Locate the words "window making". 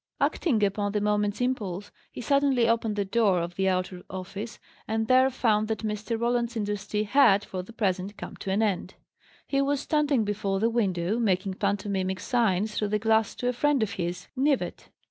10.71-11.53